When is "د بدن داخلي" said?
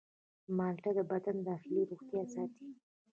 0.97-1.81